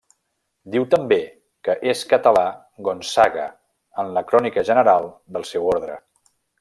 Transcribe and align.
Diu 0.75 0.85
també 0.93 1.17
que 1.67 1.75
és 1.93 2.01
català 2.13 2.43
Gonzaga, 2.87 3.45
en 4.05 4.09
la 4.17 4.25
Crònica 4.33 4.65
general 4.71 5.07
del 5.37 5.47
seu 5.51 5.71
orde. 5.77 6.01